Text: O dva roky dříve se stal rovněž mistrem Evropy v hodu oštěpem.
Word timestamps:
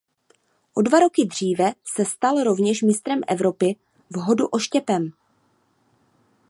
O 0.75 0.81
dva 0.83 0.99
roky 0.99 1.25
dříve 1.25 1.73
se 1.95 2.05
stal 2.05 2.43
rovněž 2.43 2.81
mistrem 2.81 3.21
Evropy 3.27 3.75
v 4.09 4.15
hodu 4.15 4.47
oštěpem. 4.47 5.11